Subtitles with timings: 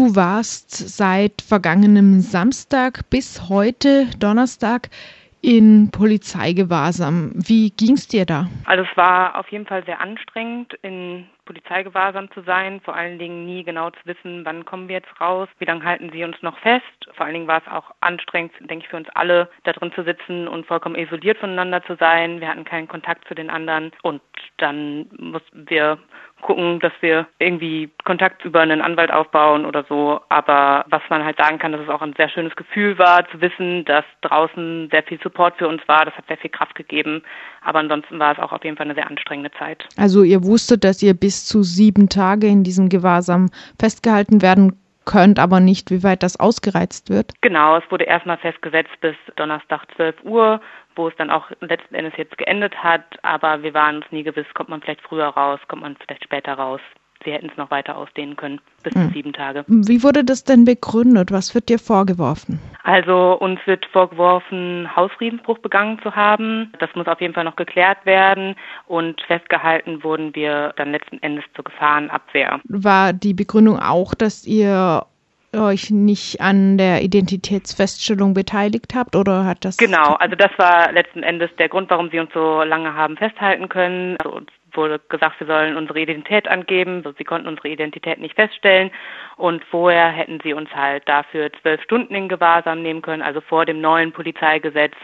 [0.00, 4.88] Du warst seit vergangenem Samstag bis heute Donnerstag
[5.42, 7.32] in Polizeigewahrsam.
[7.34, 8.48] Wie ging es dir da?
[8.64, 13.44] Also es war auf jeden Fall sehr anstrengend, in Polizeigewahrsam zu sein, vor allen Dingen
[13.44, 16.56] nie genau zu wissen, wann kommen wir jetzt raus, wie lange halten sie uns noch
[16.58, 16.84] fest.
[17.14, 20.04] Vor allen Dingen war es auch anstrengend, denke ich, für uns alle, da drin zu
[20.04, 22.40] sitzen und vollkommen isoliert voneinander zu sein.
[22.40, 24.22] Wir hatten keinen Kontakt zu den anderen und
[24.58, 25.98] dann mussten wir
[26.40, 30.20] gucken, dass wir irgendwie Kontakt über einen Anwalt aufbauen oder so.
[30.28, 33.40] Aber was man halt sagen kann, dass es auch ein sehr schönes Gefühl war, zu
[33.40, 36.04] wissen, dass draußen sehr viel Support für uns war.
[36.04, 37.22] Das hat sehr viel Kraft gegeben.
[37.62, 39.86] Aber ansonsten war es auch auf jeden Fall eine sehr anstrengende Zeit.
[39.96, 45.38] Also ihr wusstet, dass ihr bis zu sieben Tage in diesem Gewahrsam festgehalten werden könnt,
[45.38, 47.32] aber nicht, wie weit das ausgereizt wird?
[47.40, 50.60] Genau, es wurde erstmal festgesetzt bis Donnerstag 12 Uhr
[50.96, 53.04] wo es dann auch letzten Endes jetzt geendet hat.
[53.22, 56.54] Aber wir waren uns nie gewiss, kommt man vielleicht früher raus, kommt man vielleicht später
[56.54, 56.80] raus.
[57.24, 59.08] Sie hätten es noch weiter ausdehnen können, bis hm.
[59.08, 59.64] zu sieben Tage.
[59.66, 61.30] Wie wurde das denn begründet?
[61.32, 62.58] Was wird dir vorgeworfen?
[62.82, 66.72] Also uns wird vorgeworfen, Hausfriedensbruch begangen zu haben.
[66.78, 68.56] Das muss auf jeden Fall noch geklärt werden.
[68.86, 72.60] Und festgehalten wurden wir dann letzten Endes zur Gefahrenabwehr.
[72.64, 75.04] War die Begründung auch, dass ihr
[75.52, 79.76] euch nicht an der Identitätsfeststellung beteiligt habt oder hat das?
[79.76, 83.68] Genau, also das war letzten Endes der Grund, warum sie uns so lange haben festhalten
[83.68, 84.16] können.
[84.22, 87.04] Also uns wurde gesagt, wir sollen unsere Identität angeben.
[87.18, 88.90] Sie konnten unsere Identität nicht feststellen
[89.36, 93.66] und vorher hätten sie uns halt dafür zwölf Stunden in Gewahrsam nehmen können, also vor
[93.66, 94.94] dem neuen Polizeigesetz.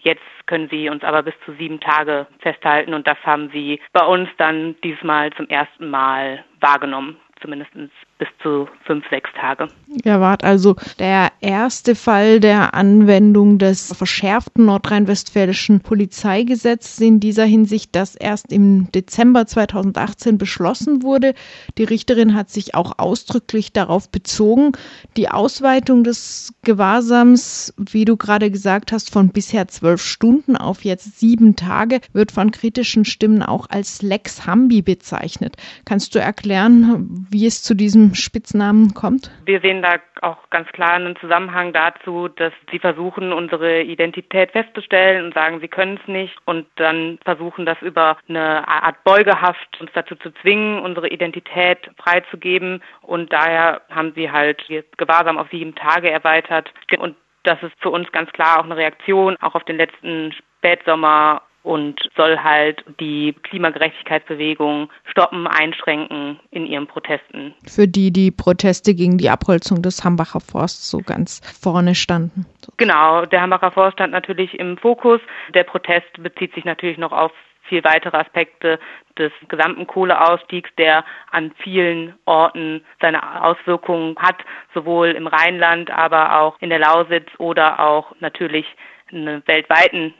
[0.00, 4.04] Jetzt können sie uns aber bis zu sieben Tage festhalten und das haben sie bei
[4.04, 7.72] uns dann diesmal zum ersten Mal wahrgenommen zumindest
[8.18, 9.68] bis zu fünf, sechs Tage.
[10.04, 17.94] Ja, wart also der erste Fall der Anwendung des verschärften nordrhein-westfälischen Polizeigesetzes in dieser Hinsicht,
[17.96, 21.34] das erst im Dezember 2018 beschlossen wurde.
[21.78, 24.72] Die Richterin hat sich auch ausdrücklich darauf bezogen.
[25.16, 31.18] Die Ausweitung des Gewahrsams, wie du gerade gesagt hast, von bisher zwölf Stunden auf jetzt
[31.18, 35.56] sieben Tage, wird von kritischen Stimmen auch als Lex Hambi bezeichnet.
[35.84, 39.30] Kannst du erklären, wie es zu diesem Spitznamen kommt?
[39.44, 45.24] Wir sehen da auch ganz klar einen Zusammenhang dazu, dass sie versuchen, unsere Identität festzustellen
[45.24, 49.90] und sagen, sie können es nicht und dann versuchen, das über eine Art Beugehaft uns
[49.94, 54.62] dazu zu zwingen, unsere Identität freizugeben und daher haben sie halt
[54.96, 59.36] Gewahrsam auf sieben Tage erweitert und das ist für uns ganz klar auch eine Reaktion,
[59.40, 67.54] auch auf den letzten Spätsommer und soll halt die Klimagerechtigkeitsbewegung stoppen, einschränken in ihren Protesten.
[67.66, 72.46] Für die die Proteste gegen die Abholzung des Hambacher Forsts so ganz vorne standen.
[72.76, 75.20] Genau, der Hambacher Forst stand natürlich im Fokus.
[75.54, 77.32] Der Protest bezieht sich natürlich noch auf
[77.68, 78.78] viel weitere Aspekte
[79.18, 84.36] des gesamten Kohleausstiegs, der an vielen Orten seine Auswirkungen hat,
[84.74, 88.66] sowohl im Rheinland, aber auch in der Lausitz oder auch natürlich
[89.10, 90.14] einen weltweiten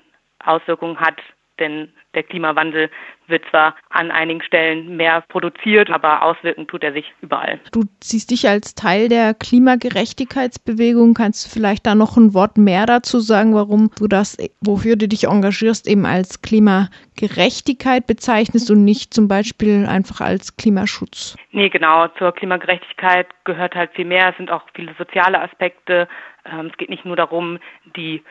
[0.45, 1.17] Auswirkungen hat,
[1.59, 2.91] denn der Klimawandel
[3.27, 7.61] wird zwar an einigen Stellen mehr produziert, aber auswirken tut er sich überall.
[7.73, 11.15] Du siehst dich als Teil der Klimagerechtigkeitsbewegung.
[11.15, 15.09] Kannst du vielleicht da noch ein Wort mehr dazu sagen, warum du das, wofür du
[15.09, 21.37] dich engagierst, eben als Klimagerechtigkeit bezeichnest und nicht zum Beispiel einfach als Klimaschutz?
[21.53, 22.09] Nee, genau.
[22.19, 24.31] Zur Klimagerechtigkeit gehört halt viel mehr.
[24.31, 26.09] Es sind auch viele soziale Aspekte.
[26.45, 27.59] Ähm, es geht nicht nur darum,
[27.97, 28.23] die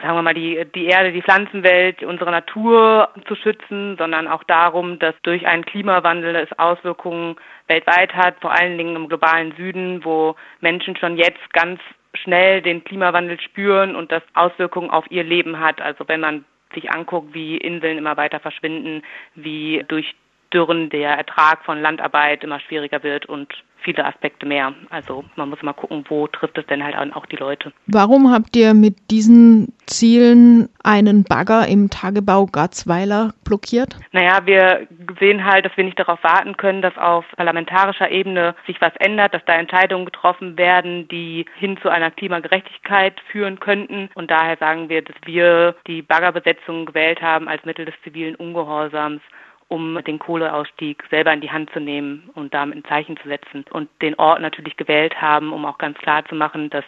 [0.00, 4.98] sagen wir mal, die, die Erde, die Pflanzenwelt, unsere Natur zu schützen, sondern auch darum,
[4.98, 7.36] dass durch einen Klimawandel es Auswirkungen
[7.66, 11.80] weltweit hat, vor allen Dingen im globalen Süden, wo Menschen schon jetzt ganz
[12.14, 15.80] schnell den Klimawandel spüren und das Auswirkungen auf ihr Leben hat.
[15.80, 16.44] Also wenn man
[16.74, 19.02] sich anguckt, wie Inseln immer weiter verschwinden,
[19.34, 20.14] wie durch
[20.52, 23.52] Dürren der Ertrag von Landarbeit immer schwieriger wird und
[23.88, 24.74] viele Aspekte mehr.
[24.90, 27.72] Also man muss mal gucken, wo trifft es denn halt auch die Leute.
[27.86, 33.96] Warum habt ihr mit diesen Zielen einen Bagger im Tagebau Garzweiler blockiert?
[34.12, 34.86] Naja, wir
[35.18, 39.32] sehen halt, dass wir nicht darauf warten können, dass auf parlamentarischer Ebene sich was ändert,
[39.32, 44.10] dass da Entscheidungen getroffen werden, die hin zu einer Klimagerechtigkeit führen könnten.
[44.14, 49.22] Und daher sagen wir, dass wir die Baggerbesetzung gewählt haben als Mittel des zivilen Ungehorsams
[49.68, 53.64] um den Kohleausstieg selber in die Hand zu nehmen und damit ein Zeichen zu setzen.
[53.70, 56.84] Und den Ort natürlich gewählt haben, um auch ganz klar zu machen, dass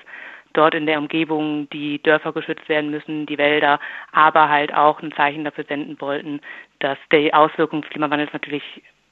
[0.55, 3.79] dort in der Umgebung die Dörfer geschützt werden müssen, die Wälder,
[4.13, 6.41] aber halt auch ein Zeichen dafür senden wollten,
[6.81, 8.65] dass die Auswirkungen des Klimawandels natürlich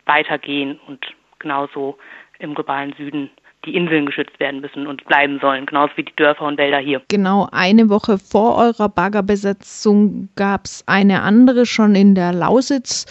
[0.06, 1.06] weitergehen und
[1.38, 1.98] genauso
[2.38, 3.30] im globalen Süden
[3.64, 7.02] die Inseln geschützt werden müssen und bleiben sollen, genauso wie die Dörfer und Wälder hier.
[7.08, 13.06] Genau, eine Woche vor eurer Baggerbesetzung gab es eine andere schon in der Lausitz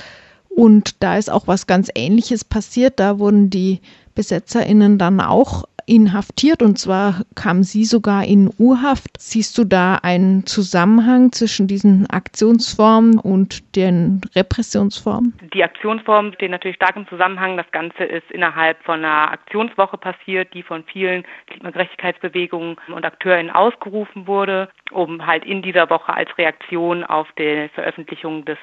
[0.58, 3.00] und da ist auch was ganz Ähnliches passiert.
[3.00, 3.80] Da wurden die
[4.16, 9.20] BesetzerInnen dann auch inhaftiert und zwar kam sie sogar in Urhaft.
[9.20, 15.38] Siehst du da einen Zusammenhang zwischen diesen Aktionsformen und den Repressionsformen?
[15.54, 17.56] Die Aktionsformen stehen natürlich stark im Zusammenhang.
[17.56, 24.26] Das Ganze ist innerhalb von einer Aktionswoche passiert, die von vielen Klimagerechtigkeitsbewegungen und Akteuren ausgerufen
[24.26, 28.58] wurde, um halt in dieser Woche als Reaktion auf die Veröffentlichung des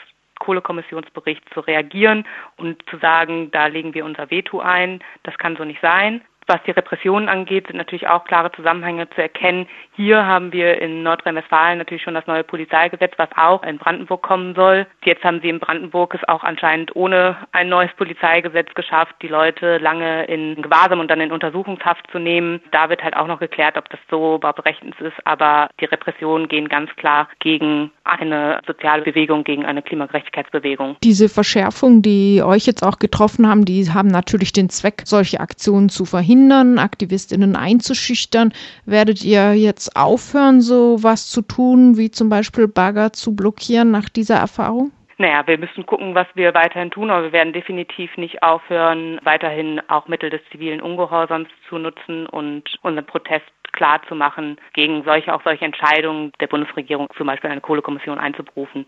[0.45, 2.25] Kohlekommissionsbericht zu reagieren
[2.57, 6.21] und zu sagen, da legen wir unser Veto ein, das kann so nicht sein.
[6.47, 9.67] Was die Repressionen angeht, sind natürlich auch klare Zusammenhänge zu erkennen.
[9.97, 14.55] Hier haben wir in Nordrhein-Westfalen natürlich schon das neue Polizeigesetz, was auch in Brandenburg kommen
[14.55, 14.87] soll.
[15.05, 19.79] Jetzt haben sie in Brandenburg es auch anscheinend ohne ein neues Polizeigesetz geschafft, die Leute
[19.79, 22.61] lange in Gewahrsam und dann in Untersuchungshaft zu nehmen.
[22.73, 25.17] Da wird halt auch noch geklärt, ob das so überhaupt rechtens ist.
[25.25, 30.97] Aber die Repressionen gehen ganz klar gegen eine soziale Bewegung, gegen eine Klimagerechtigkeitsbewegung.
[31.03, 35.89] Diese Verschärfungen, die euch jetzt auch getroffen haben, die haben natürlich den Zweck, solche Aktionen
[35.89, 38.53] zu verhindern verhindern, Aktivistinnen einzuschüchtern?
[38.87, 44.09] Werdet ihr jetzt aufhören, so was zu tun, wie zum Beispiel Bagger zu blockieren nach
[44.09, 44.91] dieser Erfahrung?
[45.17, 49.81] Naja, wir müssen gucken, was wir weiterhin tun, aber wir werden definitiv nicht aufhören, weiterhin
[49.87, 55.33] auch Mittel des zivilen Ungehorsams zu nutzen und unseren Protest klar zu machen gegen solche,
[55.33, 58.87] auch solche Entscheidungen der Bundesregierung, zum Beispiel eine Kohlekommission einzuberufen,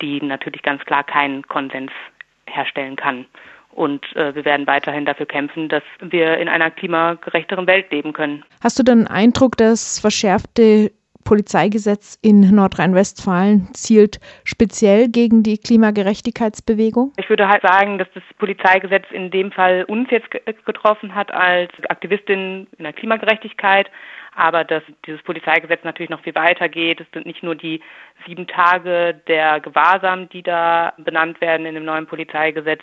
[0.00, 1.92] die natürlich ganz klar keinen Konsens
[2.46, 3.26] herstellen kann.
[3.72, 8.44] Und äh, wir werden weiterhin dafür kämpfen, dass wir in einer klimagerechteren Welt leben können.
[8.62, 10.90] Hast du den Eindruck, dass verschärfte
[11.24, 17.12] Polizeigesetz in Nordrhein-Westfalen zielt speziell gegen die Klimagerechtigkeitsbewegung?
[17.16, 20.28] Ich würde halt sagen, dass das Polizeigesetz in dem Fall uns jetzt
[20.64, 23.90] getroffen hat als Aktivistin in der Klimagerechtigkeit,
[24.34, 27.00] aber dass dieses Polizeigesetz natürlich noch viel weiter geht.
[27.00, 27.80] Es sind nicht nur die
[28.26, 32.80] sieben Tage der Gewahrsam, die da benannt werden in dem neuen Polizeigesetz,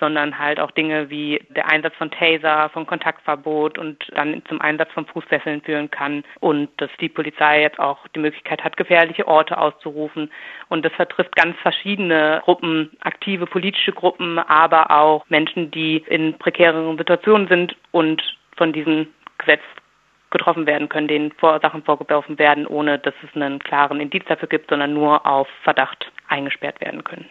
[0.00, 4.90] sondern halt auch Dinge wie der Einsatz von Taser, von Kontaktverbot und dann zum Einsatz
[4.92, 9.58] von Fußfesseln führen kann und dass die Polizei jetzt auch die Möglichkeit hat, gefährliche Orte
[9.58, 10.32] auszurufen.
[10.68, 16.96] Und das vertrifft ganz verschiedene Gruppen, aktive politische Gruppen, aber auch Menschen, die in prekäreren
[16.96, 18.22] Situationen sind und
[18.56, 19.08] von diesem
[19.38, 19.62] Gesetz
[20.30, 24.70] getroffen werden können, denen Sachen vorgeworfen werden, ohne dass es einen klaren Indiz dafür gibt,
[24.70, 27.28] sondern nur auf Verdacht eingesperrt werden können.